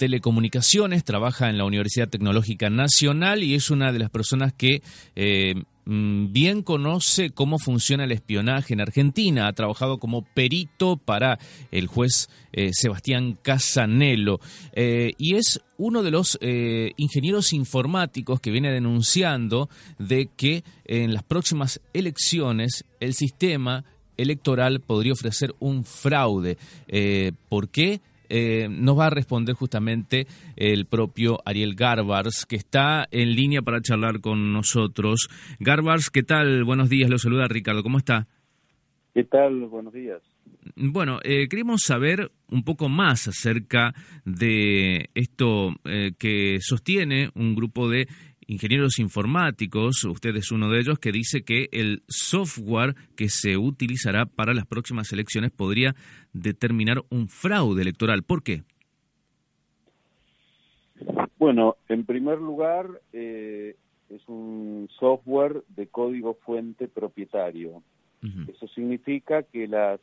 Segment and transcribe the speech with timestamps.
[0.00, 4.82] telecomunicaciones, trabaja en la Universidad Tecnológica Nacional y es una de las personas que
[5.14, 9.46] eh, mm, bien conoce cómo funciona el espionaje en Argentina.
[9.46, 11.38] Ha trabajado como perito para
[11.70, 14.40] el juez eh, Sebastián Casanelo
[14.72, 16.38] eh, y es uno de los
[16.96, 23.84] ingenieros informáticos que viene denunciando de que en las próximas elecciones el sistema
[24.16, 26.56] electoral podría ofrecer un fraude.
[27.50, 28.00] ¿Por qué?
[28.30, 30.26] Eh, nos va a responder justamente
[30.56, 35.28] el propio Ariel Garbars, que está en línea para charlar con nosotros.
[35.58, 36.64] Garbars, ¿qué tal?
[36.64, 38.28] Buenos días, lo saluda Ricardo, ¿cómo está?
[39.12, 39.66] ¿Qué tal?
[39.66, 40.22] Buenos días.
[40.76, 47.88] Bueno, eh, queremos saber un poco más acerca de esto eh, que sostiene un grupo
[47.88, 48.06] de
[48.50, 54.26] ingenieros informáticos, usted es uno de ellos, que dice que el software que se utilizará
[54.26, 55.94] para las próximas elecciones podría
[56.32, 58.24] determinar un fraude electoral.
[58.24, 58.64] ¿Por qué?
[61.38, 63.76] Bueno, en primer lugar, eh,
[64.08, 67.82] es un software de código fuente propietario.
[68.48, 69.98] Eso significa que las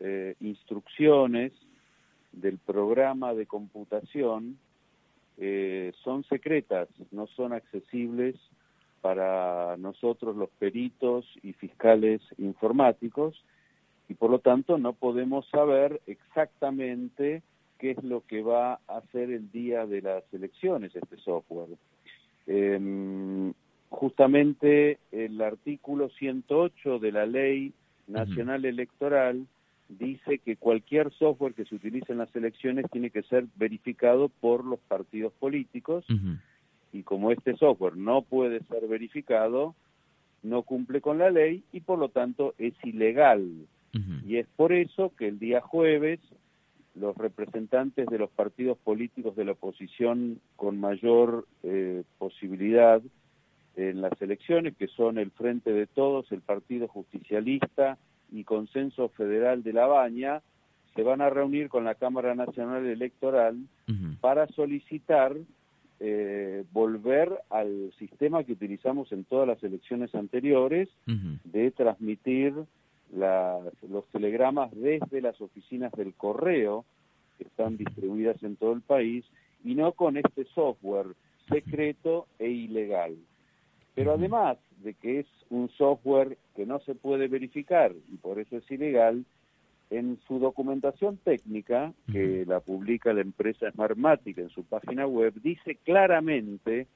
[0.00, 1.52] eh, instrucciones
[2.32, 4.58] del programa de computación
[5.38, 8.36] eh, son secretas, no son accesibles
[9.00, 13.42] para nosotros los peritos y fiscales informáticos
[14.08, 17.42] y por lo tanto no podemos saber exactamente
[17.78, 21.76] qué es lo que va a hacer el día de las elecciones este software.
[22.46, 23.52] Em,
[23.90, 27.72] justamente el artículo 108 de la Ley
[28.06, 29.46] Nacional Electoral
[29.88, 34.64] dice que cualquier software que se utilice en las elecciones tiene que ser verificado por
[34.64, 36.04] los partidos políticos.
[36.92, 39.74] Y como este software no puede ser verificado,
[40.42, 43.66] no cumple con la ley y por lo tanto es ilegal.
[44.26, 46.18] Y es por eso que el día jueves
[46.94, 53.02] los representantes de los partidos políticos de la oposición con mayor eh, posibilidad
[53.76, 57.98] en las elecciones, que son el Frente de Todos, el Partido Justicialista,
[58.34, 60.42] y Consenso Federal de La Baña
[60.94, 63.56] se van a reunir con la Cámara Nacional Electoral
[64.20, 65.36] para solicitar
[66.00, 70.88] eh, volver al sistema que utilizamos en todas las elecciones anteriores
[71.44, 72.54] de transmitir
[73.12, 76.84] los telegramas desde las oficinas del correo
[77.38, 79.24] que están distribuidas en todo el país
[79.64, 81.06] y no con este software
[81.48, 83.16] secreto e ilegal.
[83.94, 88.56] Pero además de que es un software que no se puede verificar y por eso
[88.56, 89.24] es ilegal,
[89.90, 95.76] en su documentación técnica, que la publica la empresa Smartmatic en su página web, dice
[95.84, 96.88] claramente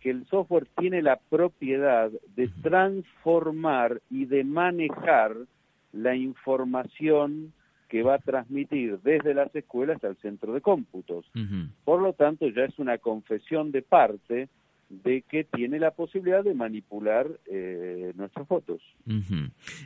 [0.00, 5.34] que el software tiene la propiedad de transformar y de manejar
[5.92, 7.52] la información
[7.88, 11.24] que va a transmitir desde las escuelas al centro de cómputos.
[11.84, 14.48] Por lo tanto, ya es una confesión de parte
[14.88, 18.80] de que tiene la posibilidad de manipular eh, nuestras fotos.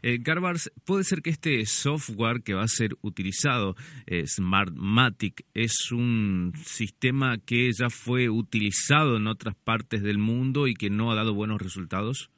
[0.03, 3.75] eh, Garbars, ¿puede ser que este software que va a ser utilizado,
[4.07, 10.75] eh, Smartmatic, es un sistema que ya fue utilizado en otras partes del mundo y
[10.75, 12.31] que no ha dado buenos resultados?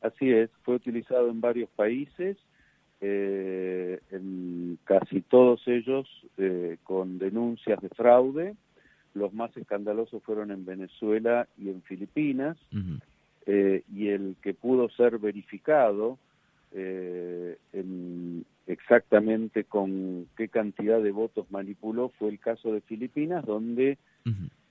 [0.00, 2.36] Así es, fue utilizado en varios países,
[3.00, 6.08] eh, en casi todos ellos
[6.38, 8.54] eh, con denuncias de fraude
[9.16, 12.56] los más escandalosos fueron en Venezuela y en Filipinas,
[13.46, 16.18] eh, y el que pudo ser verificado
[16.72, 23.98] eh, en exactamente con qué cantidad de votos manipuló fue el caso de Filipinas, donde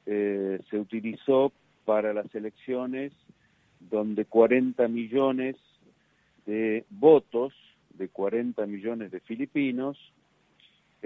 [0.06, 1.52] eh, se utilizó
[1.86, 3.14] para las elecciones
[3.80, 5.56] donde 40 millones
[6.46, 7.54] de votos
[7.98, 9.98] de 40 millones de filipinos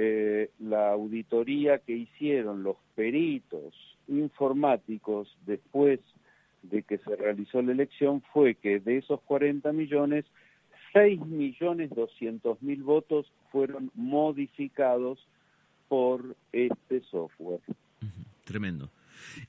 [0.01, 3.74] eh, la auditoría que hicieron los peritos
[4.07, 6.00] informáticos después
[6.63, 10.24] de que se realizó la elección fue que de esos 40 millones,
[10.94, 15.19] 6 millones 200 mil votos fueron modificados
[15.90, 17.60] por este software.
[18.46, 18.90] Tremendo.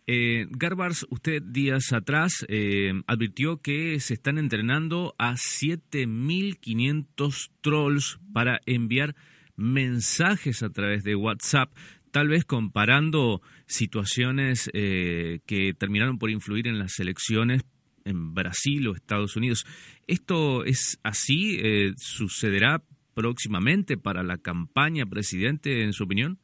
[0.08, 8.58] Eh, Garbars, usted días atrás eh, advirtió que se están entrenando a 7.500 trolls para
[8.66, 9.14] enviar
[9.60, 11.70] mensajes a través de WhatsApp.
[12.10, 17.62] tal vez comparando situaciones que terminaron por influir en las elecciones
[18.04, 19.64] en Brasil o Estados Unidos.
[20.06, 21.58] ¿Esto es así?
[21.96, 22.82] ¿Sucederá
[23.14, 26.38] próximamente para la campaña presidente, en su opinión?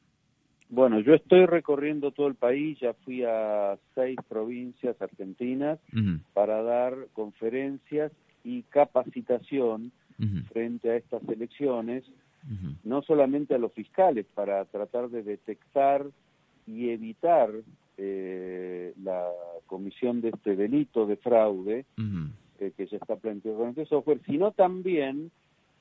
[0.69, 5.78] Bueno, yo estoy recorriendo todo el país, ya fui a seis provincias argentinas
[6.34, 8.12] para dar conferencias
[8.44, 9.92] y capacitación
[10.52, 12.04] frente a estas elecciones,
[12.84, 16.06] no solamente a los fiscales, para tratar de detectar
[16.66, 17.50] y evitar
[17.98, 19.28] eh, la
[19.66, 21.84] comisión de este delito de fraude
[22.58, 25.31] eh, que ya está planteado con este software, sino también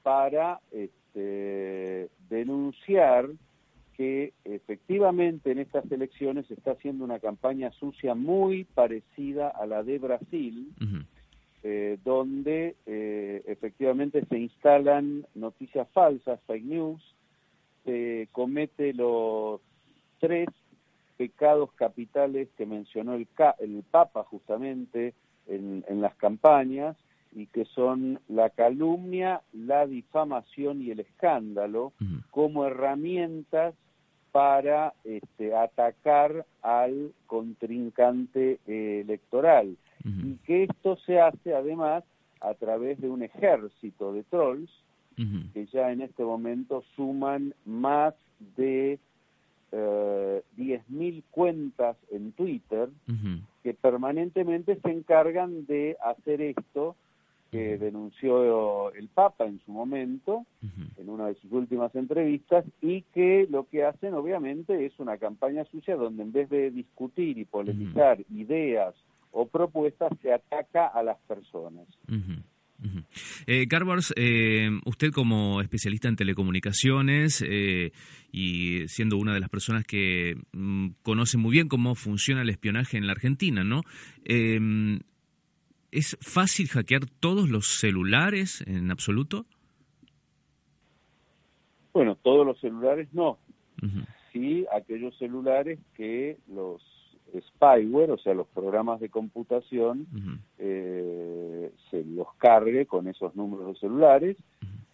[0.03, 3.29] para este, denunciar
[3.95, 9.83] que efectivamente en estas elecciones se está haciendo una campaña sucia muy parecida a la
[9.83, 10.73] de Brasil,
[11.67, 17.01] eh, donde eh, efectivamente se instalan noticias falsas, fake news,
[17.83, 19.62] se comete los
[20.19, 20.47] tres
[21.17, 23.27] pecados capitales que mencionó el,
[23.57, 25.15] el Papa justamente
[25.47, 26.95] en, en las campañas,
[27.31, 31.94] y que son la calumnia, la difamación y el escándalo
[32.29, 33.73] como herramientas
[34.31, 42.03] para este, atacar al contrincante eh, electoral y que esto se hace además
[42.39, 44.69] a través de un ejército de trolls
[45.53, 48.13] que ya en este momento suman más
[48.57, 48.99] de
[49.71, 52.89] eh, 10.000 cuentas en Twitter
[53.63, 56.95] que permanentemente se encargan de hacer esto
[57.51, 60.45] que denunció el Papa en su momento,
[60.97, 65.63] en una de sus últimas entrevistas, y que lo que hacen obviamente es una campaña
[65.65, 68.93] sucia donde en vez de discutir y polemizar ideas
[69.35, 71.85] o propuestas, se ataca a las personas.
[73.47, 73.67] Eh,
[74.15, 77.91] eh, usted como especialista en telecomunicaciones eh,
[78.31, 82.97] y siendo una de las personas que mm, conoce muy bien cómo funciona el espionaje
[82.97, 83.81] en la Argentina, ¿no?
[85.91, 89.45] ¿Es fácil hackear todos los celulares en absoluto?
[91.93, 93.38] Bueno, todos los celulares no.
[94.31, 96.81] Sí, aquellos celulares que los
[97.41, 100.07] spyware, o sea, los programas de computación,
[100.57, 104.37] eh, se los cargue con esos números de celulares.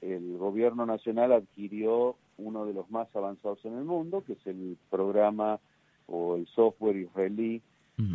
[0.01, 4.77] El gobierno nacional adquirió uno de los más avanzados en el mundo, que es el
[4.89, 5.59] programa
[6.07, 7.61] o el software israelí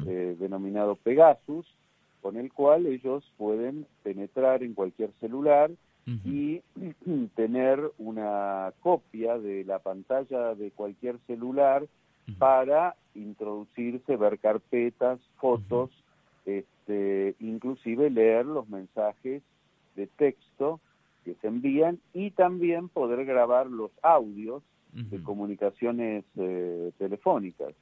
[0.07, 1.67] eh, denominado Pegasus,
[2.21, 5.71] con el cual ellos pueden penetrar en cualquier celular
[6.25, 6.61] y
[7.37, 11.87] tener una copia de la pantalla de cualquier celular
[12.39, 15.91] para introducirse, ver carpetas, fotos,
[16.45, 19.43] este, inclusive leer los mensajes
[19.97, 20.81] de texto
[21.25, 27.75] que se envían y también poder grabar los audios de comunicaciones eh, telefónicas.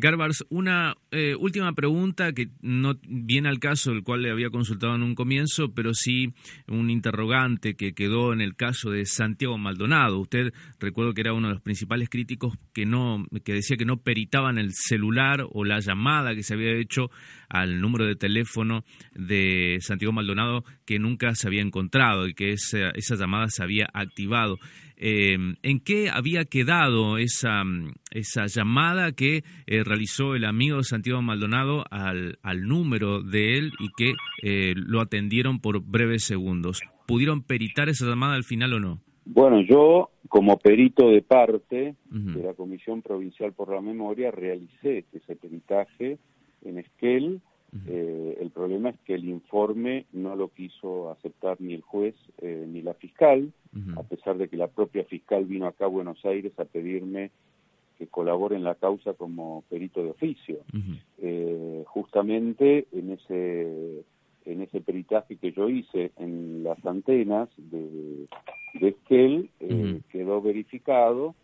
[0.00, 4.94] Garbars, una eh, última pregunta que no viene al caso, el cual le había consultado
[4.94, 6.34] en un comienzo, pero sí
[6.68, 10.20] un interrogante que quedó en el caso de Santiago Maldonado.
[10.20, 13.96] Usted recuerdo que era uno de los principales críticos que no que decía que no
[13.96, 17.10] peritaban el celular o la llamada que se había hecho
[17.48, 18.84] al número de teléfono
[19.14, 23.88] de Santiago Maldonado que nunca se había encontrado y que esa, esa llamada se había
[23.92, 24.58] activado.
[25.00, 27.62] Em, ¿En qué había quedado esa,
[28.10, 33.90] esa llamada que eh, realizó el amigo Santiago Maldonado al, al número de él y
[33.96, 36.80] que eh, lo atendieron por breves segundos?
[37.06, 39.00] ¿Pudieron peritar esa llamada al final o no?
[39.24, 45.36] Bueno, yo como perito de parte de la Comisión Provincial por la Memoria realicé ese
[45.36, 46.18] peritaje
[46.64, 47.40] en Esquel
[47.86, 52.64] eh, el problema es que el informe no lo quiso aceptar ni el juez eh,
[52.66, 53.52] ni la fiscal,
[53.96, 57.30] a pesar de que la propia fiscal vino acá a Buenos Aires a pedirme
[57.98, 60.58] que colabore en la causa como perito de oficio.
[61.18, 64.04] Eh, justamente en ese
[64.46, 68.26] en ese peritaje que yo hice en las antenas de,
[68.80, 69.50] de Esquel,
[70.10, 71.34] quedó verificado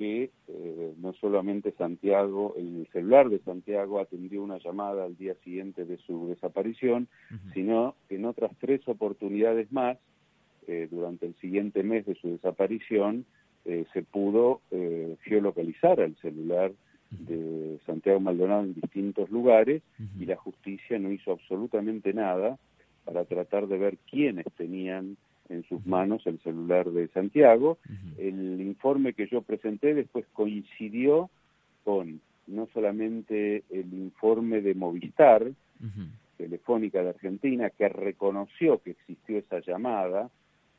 [0.00, 5.84] que eh, no solamente Santiago, el celular de Santiago atendió una llamada al día siguiente
[5.84, 7.06] de su desaparición,
[7.52, 9.98] sino que en otras tres oportunidades más,
[10.66, 13.26] eh, durante el siguiente mes de su desaparición,
[13.66, 14.62] eh, se pudo
[15.22, 16.72] geolocalizar al celular
[17.10, 19.82] de Santiago Maldonado en distintos lugares
[20.18, 22.58] y la justicia no hizo absolutamente nada
[23.04, 25.18] para tratar de ver quiénes tenían
[25.50, 27.78] en sus manos el celular de Santiago.
[28.20, 31.30] El informe que yo presenté después coincidió
[31.84, 35.50] con no solamente el informe de Movistar,
[36.36, 40.30] Telefónica de Argentina, que reconoció que existió esa llamada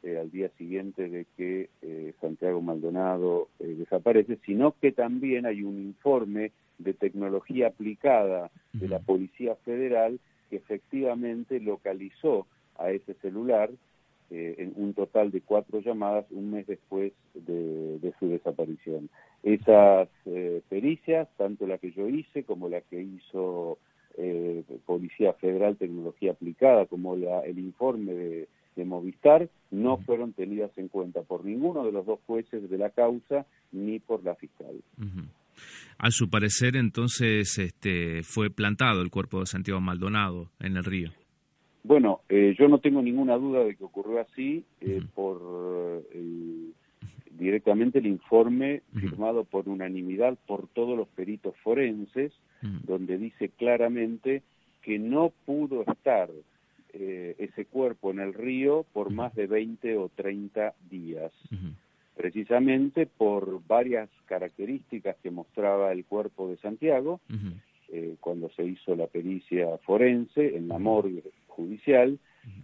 [0.04, 5.80] eh, al día siguiente de que eh, Santiago Maldonado desaparece, sino que también hay un
[5.80, 10.20] informe de tecnología aplicada de la Policía Federal
[10.50, 13.70] que efectivamente localizó a ese celular
[14.32, 19.10] en un total de cuatro llamadas un mes después de, su desaparición.
[19.44, 20.08] Esas
[20.70, 23.78] pericias, tanto la que yo hice como la que hizo
[24.18, 28.48] eh, Policía Federal Tecnología Aplicada, como la, el informe de,
[28.84, 33.46] Movistar, no fueron tenidas en cuenta por ninguno de los dos jueces de la causa
[33.72, 34.82] ni por la fiscal.
[36.00, 41.12] A su parecer, entonces, este, fue plantado el cuerpo de Santiago Maldonado en el río.
[41.84, 46.74] Bueno, eh, yo no tengo ninguna duda de que ocurrió así eh, por el
[47.42, 52.32] directamente el informe firmado por unanimidad por todos los peritos forenses,
[52.84, 54.44] donde dice claramente
[54.84, 56.30] que no pudo estar
[56.94, 61.32] eh, ese cuerpo en el río por más de 20 o 30 días,
[62.16, 67.22] precisamente por varias características que mostraba el cuerpo de Santiago
[67.94, 72.20] eh, cuando se hizo la pericia forense en la morgue judicial.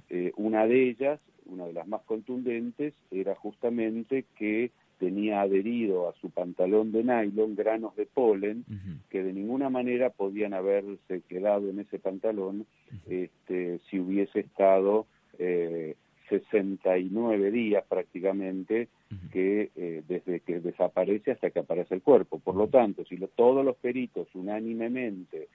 [0.10, 6.14] Eh, una de ellas una de las más contundentes era justamente que tenía adherido a
[6.20, 8.66] su pantalón de nylon granos de polen
[9.10, 12.66] que de ninguna manera podían haberse quedado en ese pantalón
[13.08, 15.06] este, si hubiese estado
[15.38, 15.96] eh,
[16.30, 18.90] 69 días prácticamente
[19.32, 22.40] que eh, desde que desaparece hasta que aparece el cuerpo.
[22.40, 25.47] Por lo tanto, si todos los peritos unánimemente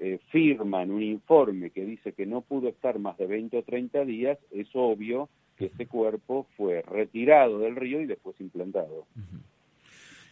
[0.00, 4.04] eh, firman un informe que dice que no pudo estar más de 20 o 30
[4.06, 9.06] días, es obvio que ese cuerpo fue retirado del río y después implantado.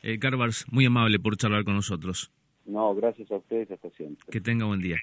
[0.03, 2.31] Eh, Carvars, muy amable por charlar con nosotros.
[2.69, 4.27] No, gracias a ustedes, hasta siempre.
[4.31, 4.97] Que tenga buen día.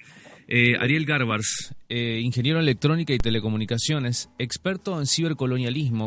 [0.46, 6.04] Eh, Ariel Garbars, eh, ingeniero en electrónica y telecomunicaciones, experto en cibercolonialismo.